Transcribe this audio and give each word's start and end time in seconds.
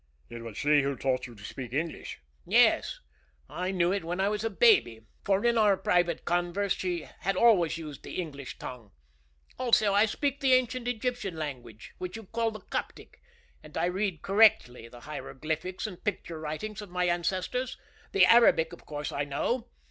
"It 0.31 0.41
was 0.41 0.57
she 0.57 0.81
who 0.81 0.97
taught 0.97 1.27
you 1.27 1.35
to 1.35 1.43
speak 1.43 1.73
English?" 1.73 2.21
"Yes. 2.43 3.01
I 3.47 3.69
knew 3.69 3.91
it 3.91 4.03
when 4.03 4.19
I 4.19 4.29
was 4.29 4.43
a 4.43 4.49
baby, 4.49 5.05
for 5.23 5.45
in 5.45 5.59
our 5.59 5.77
private 5.77 6.25
converse 6.25 6.73
she 6.73 7.07
has 7.19 7.35
always 7.35 7.77
used 7.77 8.01
the 8.01 8.15
English 8.15 8.57
tongue. 8.57 8.93
Also 9.59 9.93
I 9.93 10.07
speak 10.07 10.39
the 10.39 10.53
ancient 10.53 10.87
Egyptian 10.87 11.35
language, 11.35 11.93
which 11.99 12.17
you 12.17 12.23
call 12.23 12.49
the 12.49 12.61
Coptic, 12.61 13.21
and 13.61 13.77
I 13.77 13.85
read 13.85 14.23
correctly 14.23 14.87
the 14.89 15.01
hieroglyphics 15.01 15.85
and 15.85 16.03
picture 16.03 16.39
writings 16.39 16.81
of 16.81 16.89
my 16.89 17.03
ancestors. 17.07 17.77
The 18.11 18.25
Arabic, 18.25 18.73
of 18.73 18.87
course, 18.87 19.11
I 19.11 19.23
know. 19.25 19.69